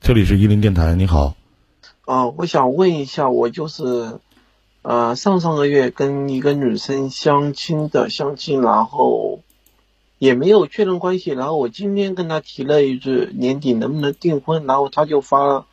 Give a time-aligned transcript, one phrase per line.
[0.00, 1.34] 这里是伊林电台，你好。
[2.06, 4.18] 啊，我想问一下，我就是，
[4.80, 9.40] 呃，上上个月跟一个女生相亲的，相亲，然后
[10.18, 15.66] 也没有确认关系，然后我今天跟她提了一句年底能不能订婚，然后她就发了，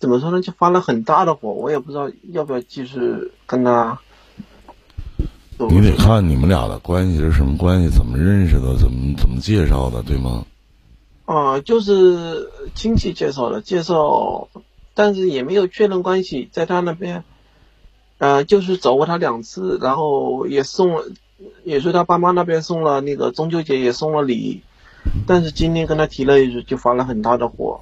[0.00, 2.98] 怎么说呢，就发了很大的火，我也不知道要不要继续
[3.46, 4.00] 跟她。
[5.58, 10.44] 你得看你们俩的关系是什么关系，怎么认识的，怎么怎么介绍的，对吗？
[11.26, 14.48] 啊、就是亲戚介绍的，介绍，
[14.94, 17.24] 但是也没有确认关系，在他那边，
[18.18, 21.02] 呃，就是找过他两次，然后也送了，
[21.64, 24.62] 也是他爸妈那边送了那个中秋节也送了礼，
[25.26, 27.80] 但是今天跟他提了一句，就发了很大的火，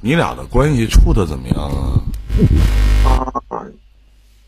[0.00, 2.00] 你俩的关系处的怎么样啊？
[3.48, 3.66] 啊、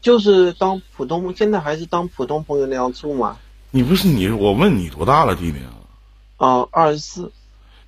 [0.01, 3.37] 就是当普通，现在还是当普通朋友那样处嘛，
[3.73, 5.75] 你不是你，我问你多大了，弟弟啊？
[6.37, 7.33] 啊、二十四，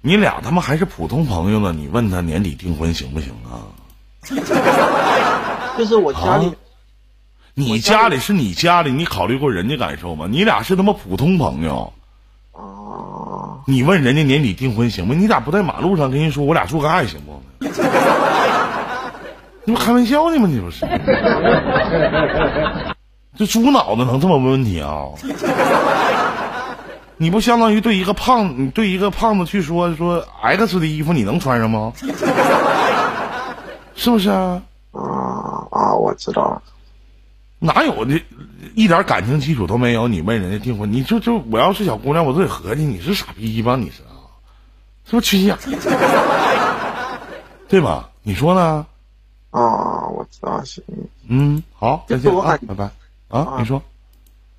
[0.03, 3.69] 你俩他妈还是普通朋友呢，你问他年底订婚行不行啊？
[5.79, 6.55] 就是我家里啊，
[7.55, 10.27] 你家里是你家里，你考虑过人家感受吗？
[10.29, 11.93] 你俩是他妈普通朋友，
[12.53, 15.15] 哦、你问人家年底订婚行吗？
[15.15, 17.43] 你咋不在马路上跟人说我俩做个爱行不？
[19.65, 20.49] 你不开玩笑呢吗？
[20.51, 20.87] 你不是？
[23.37, 25.05] 这猪脑子能这么问问题啊？
[27.23, 31.93] 你不相当于对一个胖，你对一个胖子去说说 X 的衣服你能穿上吗？
[33.95, 34.63] 是不是啊？
[34.93, 36.63] 啊啊，我知道了。
[37.59, 38.19] 哪有的，
[38.75, 40.09] 一点感情基础都没有？
[40.09, 43.77] 你问人家订婚，你就就我要是小姑娘，我都得合计你是傻逼吧？
[43.77, 44.17] 你是啊？
[45.05, 45.59] 是不是缺心眼？
[47.69, 48.09] 对吧？
[48.23, 48.87] 你说呢？
[49.51, 49.61] 啊，
[50.09, 50.83] 我知道行。
[51.29, 52.85] 嗯，好，再见啊拜拜。
[53.29, 53.83] 啊，啊你说，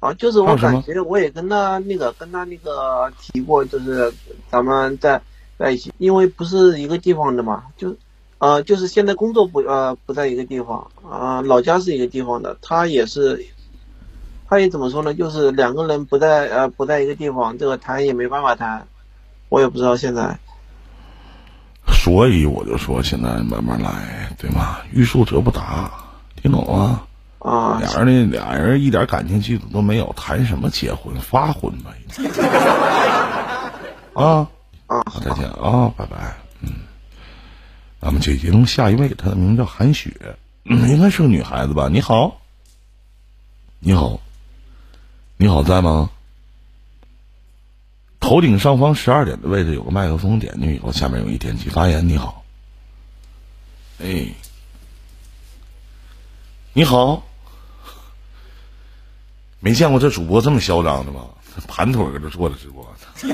[0.02, 4.12] 啊，就是我感觉我也跟他那个跟他那个提过，就是
[4.50, 5.22] 咱们在
[5.60, 7.96] 在一起，因为不是一个地方的嘛，就
[8.40, 13.46] 呃就是现在工作不呃不在一个地方啊、老家是一个地方的，他也是，
[14.50, 18.88] 他也怎么说呢，就是两个人不在呃不在一个地方，这个谈也没办法谈，
[19.50, 20.36] 我也不知道现在
[21.86, 24.78] 所以我就说现在慢慢来，对吗？
[24.92, 25.92] 欲速则不达，
[26.42, 27.04] 听懂吗？
[27.42, 31.94] 啊俩人呢，俩人一点感情基础都没有，谈什么结婚发婚吧？
[34.14, 34.48] 啊。
[34.88, 36.36] 啊好，再见啊，拜拜。
[36.60, 36.70] 嗯，
[38.02, 40.12] 咱们接接通下一位，她的名字叫韩雪，
[40.66, 41.88] 嗯，应该是个女孩子吧？
[41.90, 42.42] 你好，
[43.80, 44.20] 你好，
[45.38, 46.10] 你好，在吗？
[48.20, 52.06] 头顶上方十二点的位置有个麦克风，点进去以后，下面有一点击发言。
[52.06, 52.44] 你好，
[54.04, 54.28] 哎，
[56.74, 57.24] 你好，
[59.62, 61.22] 没见过这主播这么嚣张的吗？
[61.68, 62.84] 盘腿搁这坐着直播。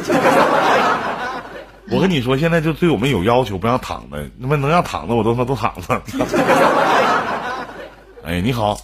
[1.90, 6.02] 我跟你说，现在就对我们有要求，不让躺着，他妈能让躺着我都他妈都躺着。
[8.26, 8.78] 哎，你好，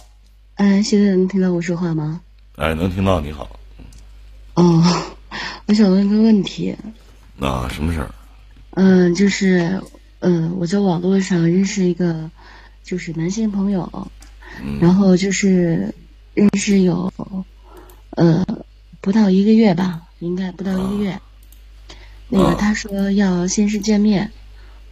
[0.54, 2.18] 嗯，现在能听到我说话吗？
[2.56, 3.46] 哎，能听到，你好，
[4.54, 4.82] 哦，
[5.66, 6.74] 我想问个问题，
[7.40, 8.08] 啊，什么事儿？
[8.70, 9.78] 嗯，就是，
[10.20, 12.30] 嗯，我在网络上认识一个，
[12.82, 14.08] 就是男性朋友，
[14.80, 15.94] 然后就是
[16.32, 17.12] 认识有，
[18.14, 18.64] 呃，
[19.00, 21.20] 不到一个月吧，应该不到一个月。
[22.28, 24.30] 那个啊他说要先是见面，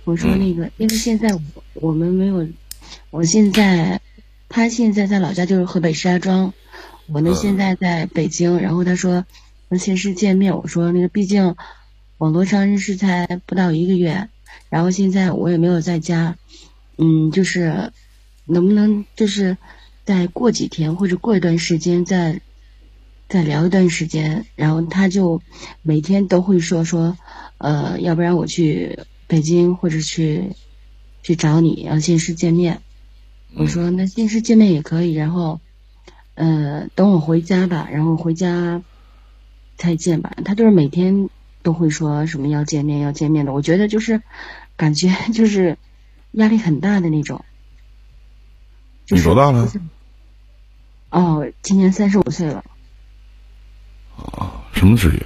[0.05, 1.41] 我说嗯那个，因为现在我
[1.75, 2.47] 我们没有，
[3.11, 4.01] 我现在
[4.49, 6.53] 他现在在老家就是河北石家庄，
[7.07, 9.25] 我呢嗯现在在北京，然后他说
[9.69, 11.57] 能先是见面，我说那个毕竟
[12.19, 14.29] 网络上认识才不到一个月，
[14.69, 16.37] 然后现在我也没有在家，
[16.99, 17.93] 嗯，就是
[18.45, 19.57] 能不能就是
[20.05, 22.41] 再过几天或者过一段时间再
[23.33, 25.41] 再聊一段时间，然后他就
[25.81, 27.17] 每天都会说说，
[27.57, 30.51] 呃，要不然我去北京或者去
[31.23, 32.83] 去找你，要现实见面。
[33.55, 35.61] 我说那现实见面也可以，然后，
[36.35, 38.83] 呃，等我回家吧，然后回家
[39.79, 40.37] 再见吧。
[40.45, 41.31] 他就是每天
[41.63, 44.21] 都会说什么要见面要见面的，我觉得就是
[44.77, 45.79] 感觉 就是
[46.33, 47.43] 压力很大的那种。
[49.07, 49.73] 就是你多大了？
[51.09, 52.63] 哦，今年三十五岁了。
[54.17, 55.23] 啊，什么职业？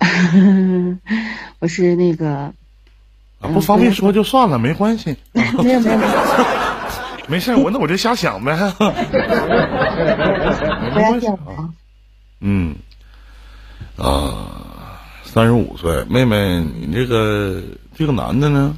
[1.60, 2.52] 我是那个啊，
[3.42, 6.10] 嗯不方便说就算了，没关系， 没有没有没有，
[7.28, 8.92] 没事儿，我那我就瞎想呗，不要
[10.82, 11.68] 没关系啊。
[12.40, 12.74] 嗯，
[13.96, 17.62] 啊，三十五岁，妹妹，你这个
[17.94, 18.76] 这个男的呢？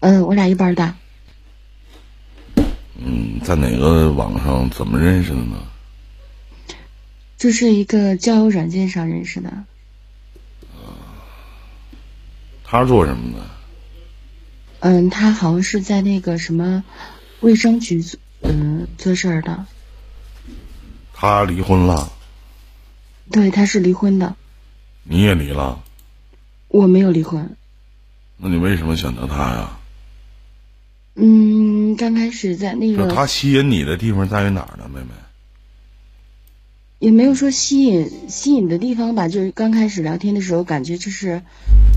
[0.00, 0.92] 嗯，我俩一般大。
[3.04, 5.56] 嗯，在哪个网上怎么认识的呢？
[7.42, 9.64] 就是一个交友软件上认识的。
[12.62, 13.50] 他做什么的？
[14.78, 16.84] 嗯，他好像是在那个什么
[17.40, 19.66] 卫生局做，嗯，做事儿的。
[21.12, 22.12] 他离婚了，
[23.32, 24.36] 对，他是离婚的。
[25.02, 25.82] 你也离了？
[26.68, 27.56] 我没有离婚。
[28.36, 29.80] 那你为什么选择他呀？
[31.16, 33.12] 嗯，刚开始在那个。
[33.12, 35.08] 他吸引你的地方在于哪儿呢，妹妹？
[37.02, 41.42] 也没有说吸引吸引的地方吧，就是刚开始聊天的时候，感觉就是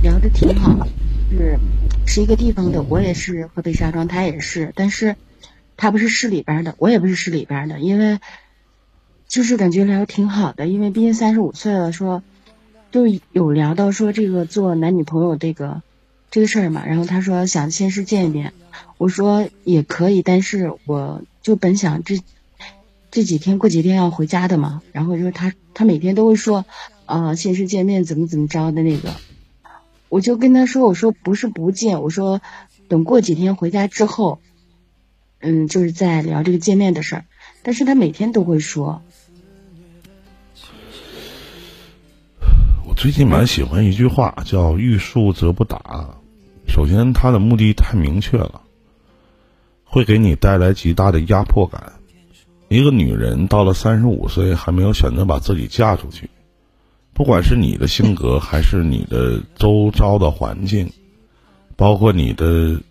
[0.02, 0.88] 聊的挺好，
[1.30, 1.60] 是
[2.08, 5.16] 是一个地方的，我也是河北石家庄，他也是，但是
[5.78, 8.18] 他不是市里边的，我也不是市里边的，因为
[9.28, 12.24] 就是感觉聊的挺好的，因为毕竟三十五岁了，说
[12.92, 15.84] 就有聊到说这个做男女朋友这个
[16.32, 18.54] 这个事儿嘛，然后他说想先是见一面，
[18.98, 22.18] 我说也可以，但是我就本想这。
[23.16, 26.66] 这几天过几天要回家的嘛，然后就是他他每天都会说，
[27.06, 29.14] 啊，现实见面怎么怎么着的那个，
[30.10, 32.42] 我就跟他说，我说不是不见，我说
[32.90, 34.42] 等过几天回家之后，
[35.40, 37.26] 嗯，就是在聊这个见面的事儿，
[37.64, 39.02] 但是他每天都会说。
[42.86, 46.18] 我最近蛮喜欢一句话，叫“欲速则不达”。
[46.68, 48.62] 首先，他的目的太明确了，
[49.86, 51.94] 会给你带来极大的压迫感。
[52.68, 56.30] 一个女人到了三十五岁还没有选择把自己嫁出去，
[57.14, 60.92] 不管是你的性格还是你的周遭的环境，
[61.76, 62.82] 包括你的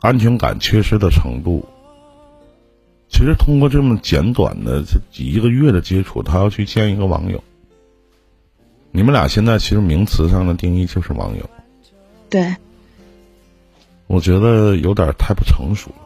[0.00, 1.68] 安全感缺失的程度，
[3.08, 7.44] 其实通过这么简短的这一个月的接触，他要去见一个网友，
[8.90, 11.48] 你们俩现在其实名词上的定义就是网友。
[12.30, 12.56] 对，
[14.06, 16.01] 我觉得有点太不成熟了。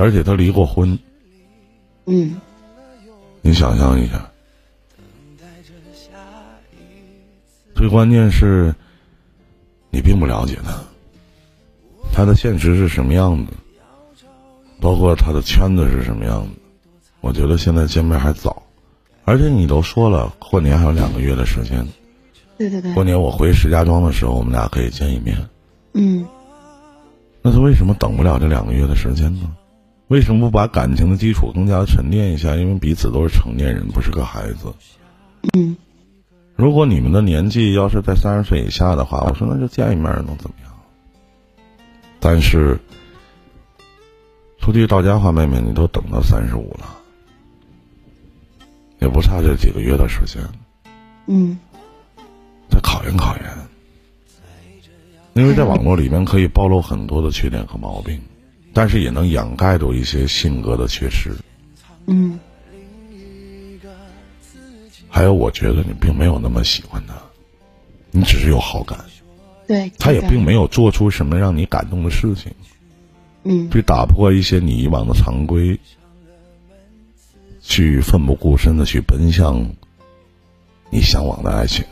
[0.00, 0.98] 而且他离过婚，
[2.06, 2.40] 嗯，
[3.42, 4.30] 你想象一下，
[7.74, 8.74] 最关键是，
[9.90, 10.82] 你并不了解他，
[12.14, 13.52] 他的现实是什么样子，
[14.80, 16.48] 包括他的圈子是什么样子。
[17.20, 18.62] 我觉得现在见面还早，
[19.26, 21.86] 而且你都说了，过年还有两个月的时间，
[22.56, 25.36] 对对对，过年我回石家庄的时候，我们俩可以见一面。
[25.92, 26.26] 嗯，
[27.42, 29.54] 那他为什么等不了这两个月的时间呢？
[30.10, 32.56] 为什么不把感情的基础更加的沉淀一下？
[32.56, 34.74] 因为彼此都是成年人，不是个孩子。
[35.54, 35.76] 嗯，
[36.56, 40.72] 如果你们的年纪要是在三十岁以下的话，我说那就见一面能怎么样？
[42.18, 42.76] 但是，
[44.58, 46.88] 说句到家话，妹妹，你都等到三十五了，
[48.98, 50.42] 也不差这几个月的时间。
[51.26, 51.56] 嗯，
[52.68, 53.44] 再考验考验，
[55.34, 58.20] 因为在网络里面可以暴露很多的缺点和毛病。
[58.72, 61.34] 但是也能掩盖住一些性格的缺失。
[62.06, 62.38] 嗯。
[65.08, 67.14] 还有，我觉得你并没有那么喜欢他，
[68.12, 68.98] 你只是有好感。
[69.66, 69.90] 对。
[69.98, 72.52] 他也并没有做出什么让你感动的事情。
[73.42, 73.68] 嗯。
[73.70, 75.78] 去打破一些你以往的常规，
[77.60, 79.68] 去奋不顾身的去奔向
[80.90, 81.84] 你向往的爱情。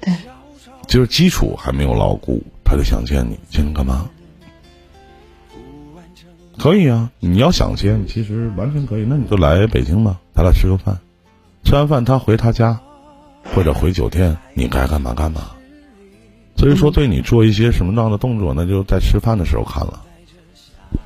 [0.00, 0.14] 对。
[0.86, 4.08] 就是基础还没有牢固，他就想见你，见你干嘛？
[6.58, 9.04] 可以啊，你要想见，其实完全可以。
[9.04, 10.98] 那你就来北京吧，咱俩吃个饭。
[11.64, 12.80] 吃完饭他回他家，
[13.54, 15.42] 或者回酒店，你该干嘛干嘛。
[16.56, 20.00] 所以说，对你做一些什么样的动作，那就在吃饭的时候看了。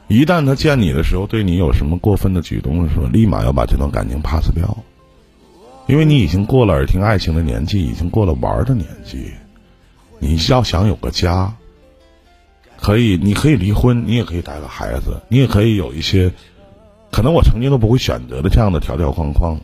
[0.09, 4.77] 一旦他见你的时候，对你有什么过分的举动的时候，立马要把这段感情 pass 掉，
[5.87, 9.33] 因为你已经过了耳听爱情的年纪，已经过了玩的年纪。
[10.19, 11.55] 你要想有个家。
[12.81, 16.33] 可以，你可以离婚，你也可以带个孩子，你也可以有一些，
[17.11, 19.61] 可能我曾经都不会选择的这样的条条框框，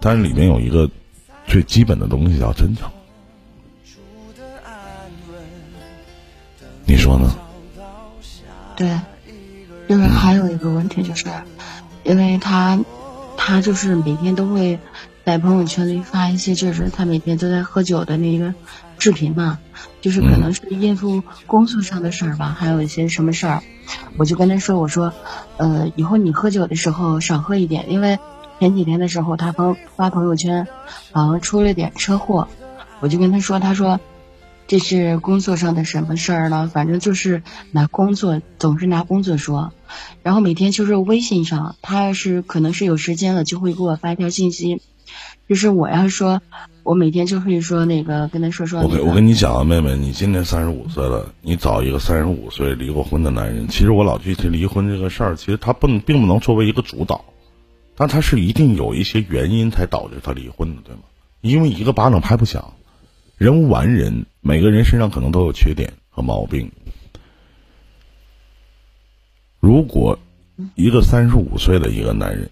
[0.00, 0.90] 但是里面有一个
[1.46, 2.90] 最基本的东西叫真诚。
[6.84, 7.34] 你说呢？
[8.76, 8.98] 对，
[9.88, 11.26] 就是还有一个问题，就是
[12.04, 12.78] 因为他，
[13.36, 14.78] 他就是每天都会
[15.24, 18.54] 在朋友圈里发一些，就是他每天都在喝酒的那个
[18.98, 19.58] 视频嘛。
[20.00, 23.62] 就是可能是应付工作上的事儿吧，还有一些什么事儿，
[24.16, 25.12] 我就跟他说，我说，
[25.56, 28.18] 呃，以后你喝酒的时候少喝一点，因为
[28.60, 30.68] 前几天的时候他朋发朋友圈，
[31.10, 32.46] 好像出了点车祸，
[33.00, 33.98] 我就跟他说，他说
[34.68, 39.72] 这是工作上的什么事儿了，反正就是拿工作总是拿工作说，
[40.22, 44.80] 然后每天就是微信上，他要是可能是有时间了就会给我发一条信息。
[45.48, 46.42] 就是我要说，
[46.88, 48.80] 我每天就会说那个跟他说说。
[48.80, 57.22] 我跟我跟你讲啊，妹妹，你今年三十五岁了，你找一个三十五岁离过婚的男人，其实我老去提离婚这个事儿，其实他不能并不能作为一个主导，
[57.94, 61.02] 但他是一定有一些原因才导致他离婚的，对吗？
[61.42, 62.72] 因为一个巴掌拍不响，
[63.36, 66.72] 人无完人，每个人身上可能都有缺点和毛病。
[69.60, 70.18] 如果
[70.74, 72.48] 一个三十五岁的一个男人，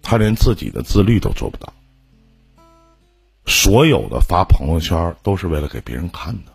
[0.00, 1.70] 他连自己的自律都做不到，
[3.46, 6.52] 所有的发朋友圈都是为了给别人看的。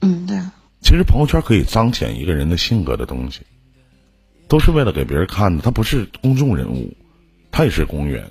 [0.00, 0.38] 嗯，对。
[0.80, 3.42] 其实朋友圈可以彰显一个人的性格的东西，
[4.48, 5.62] 都是为了给别人看的。
[5.62, 6.96] 他不是公众人物，
[7.52, 8.30] 他也是公务员，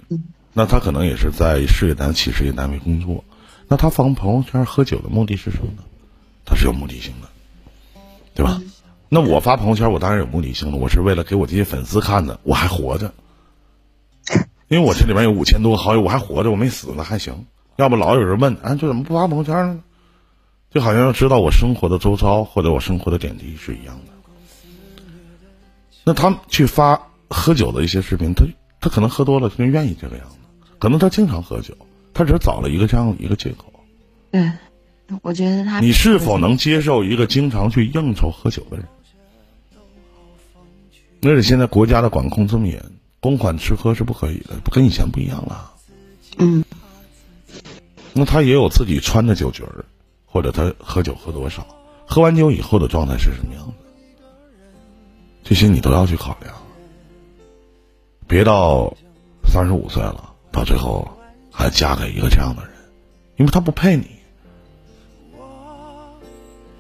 [0.53, 3.24] 那他可能也是在事业单企事业单位工作。
[3.70, 5.84] 那他发朋友圈喝酒的目的是什么呢？
[6.44, 7.30] 他是有目的性的，
[8.36, 8.62] 对吧？
[9.08, 10.77] 那我发朋友圈，我当然有目的性了。
[10.77, 13.13] 我是为了给我这些粉丝看的，我还活着，
[14.72, 17.46] 因为我这里面有五千多个好友，我还活着，我没死呢，还行。
[17.75, 19.84] 要不老有人问，啊，这怎么不发朋友圈呢？
[20.70, 24.13] 就好像要知道我生活的周遭或者我生活的点滴是一样的。
[26.06, 28.46] 那他去发喝酒的一些视频，他
[28.80, 30.38] 他可能喝多了，他就愿意这个样子。
[30.80, 31.75] 可能他经常喝酒，
[32.13, 33.74] 他只是找了一个这样一个借口。
[34.32, 34.50] 对，
[35.22, 35.82] 我觉得他。
[35.82, 38.86] 你是否能接受一个经常去应酬喝酒的人？
[41.24, 42.82] 而且现在国家的管控这么严，
[43.22, 45.72] 公款吃喝是不可以的，跟以前不一样了。
[46.38, 46.66] 嗯。
[48.12, 49.86] 那他也有自己穿的酒局儿。
[50.34, 51.68] 或者他喝酒喝多少，
[52.08, 53.74] 喝完酒以后的状态是什么样的？
[55.44, 56.56] 这些你都要去考量。
[58.30, 58.96] 别到
[59.44, 61.06] 三十五岁了，到最后
[61.51, 62.72] 还嫁给一个这样的人，
[63.36, 64.06] 因为他不配你，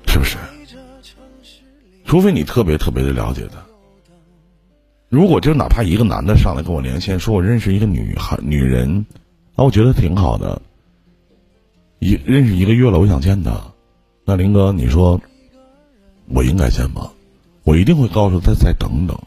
[0.07, 0.37] 是不是？
[2.05, 3.61] 除非你特别特别的了解他。
[5.11, 9.05] 如果就哪怕一个男的上来跟我连线，说我认识一个女孩女人，
[9.55, 10.61] 啊，我觉得挺好的。
[11.99, 13.51] 一认识一个月了，我想见他。
[14.23, 15.19] 那林哥，你说
[16.29, 17.11] 我应该见吗？
[17.63, 19.19] 我一定会告诉他再等等，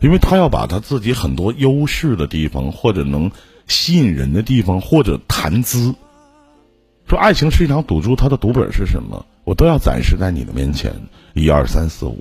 [0.00, 3.30] 因为他要把他自己很多优势的地方，或者能
[3.68, 5.94] 吸引人的地方，或者谈资。
[7.06, 9.24] 说爱情是一场赌注，他的赌本是什么？
[9.44, 10.92] 我都要展示在你的面前，
[11.34, 12.18] 一二三四五。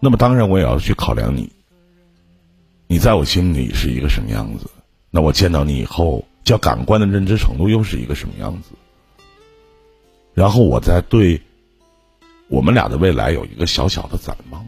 [0.00, 1.50] 那么当然，我也要去考量你，
[2.86, 4.70] 你在我心里是一个什么样子？
[5.10, 6.24] 那我见到你以后。
[6.42, 8.70] 叫感官的认知程度又是一个什么样子？
[10.32, 11.40] 然后我再对
[12.48, 14.66] 我们俩的未来有一个小小的展望。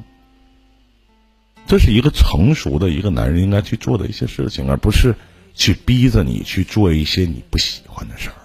[1.67, 5.15] 这是一个成熟的一个男人应该去做的一些事情，而不是
[5.55, 8.37] 去逼着你去做一些你不喜欢的事儿。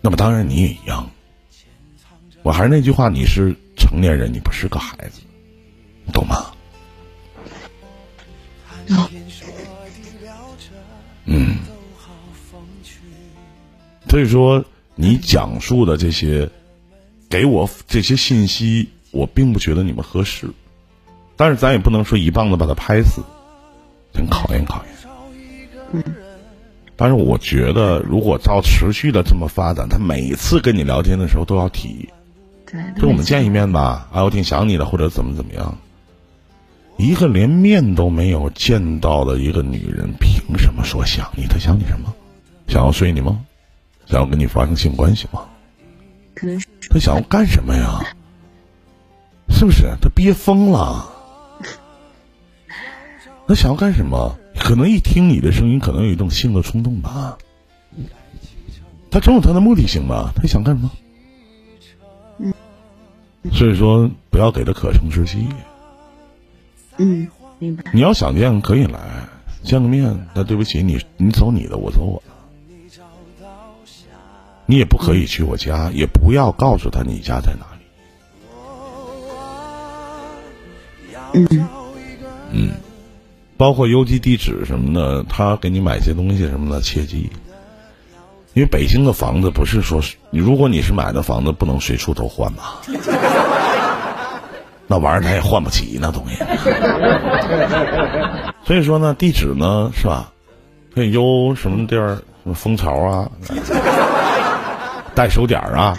[0.00, 1.08] 那么当然你也一样。
[2.42, 3.54] 我还是那句话，你是
[3.92, 5.20] 成年人，你不是个孩子，
[6.14, 6.46] 懂吗？
[11.26, 11.58] 嗯，
[14.08, 16.48] 所以说你讲述的这些，
[17.28, 20.48] 给我这些信息，我并不觉得你们合适。
[21.36, 23.20] 但是咱也不能说一棒子把他拍死，
[24.14, 24.94] 挺考验考验。
[25.92, 26.02] 嗯。
[26.96, 32.08] 但是我觉得，如果照持续的这么发展，他每次跟你聊天的时候都要提，
[32.72, 35.76] 对，就我们见一面吧，啊，我挺想你的，或者怎么怎么样。
[36.96, 41.46] 一个连面都没有见到的一个女人，凭什么说想你？
[41.46, 42.12] 她想你什么？
[42.68, 43.44] 想要睡你吗？
[44.06, 45.42] 想要跟你发生性关系吗？
[46.34, 48.00] 可能是她想要干什么呀？
[49.50, 49.84] 是不是？
[50.00, 51.10] 她憋疯了？
[53.46, 54.38] 她想要干什么？
[54.58, 57.36] 可能一听你的声音，可能有一种性的冲动吧。
[59.10, 60.32] 她总有她的目的性吧？
[60.36, 60.90] 她想干什么？
[63.42, 63.52] 嗯。
[63.52, 65.48] 所以说，不要给他可乘之机。
[66.98, 67.84] 嗯，明白。
[67.92, 69.00] 你要想见可以来
[69.62, 72.32] 见个面，那对不起，你你走你的，我走我的。
[74.66, 77.82] 你也不可以去我家，也不要告诉他你家在哪里。
[81.34, 81.68] 嗯
[82.52, 82.70] 嗯，
[83.56, 87.30] 包括邮寄地址什么的，他给你买些东西什么的，切记。
[88.54, 92.80] 因为北京的房子不是说，你如果你是买的房子，不能随处都换吧。
[94.86, 96.36] 那玩意儿他也换不起那东西，
[98.64, 100.30] 所以说呢，地址呢是吧？
[100.94, 102.16] 可以邮什么地儿？
[102.42, 103.30] 什么蜂巢啊，
[105.14, 105.96] 代收点儿啊，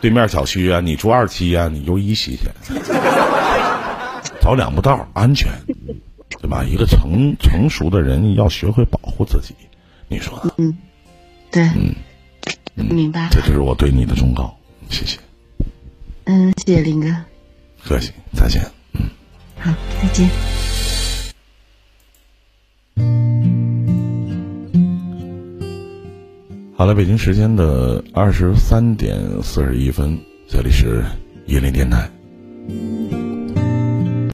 [0.00, 2.48] 对面小区啊，你住二期啊，你邮一期去，
[4.40, 5.50] 找两步道安全，
[6.40, 6.64] 对吧？
[6.64, 9.54] 一个成成熟的人要学会保护自己，
[10.08, 10.40] 你说？
[10.56, 10.76] 嗯，
[11.50, 11.62] 对，
[12.74, 13.28] 嗯，明白。
[13.30, 14.56] 这就是我对你的忠告，
[14.88, 15.18] 谢谢。
[16.24, 17.14] 嗯，谢谢林哥，
[17.82, 18.62] 客气，再见。
[18.94, 19.02] 嗯，
[19.58, 20.28] 好，再见。
[26.76, 31.04] 好了，北京时间的二十三点四十一分，这里是
[31.46, 32.08] 夜林电台。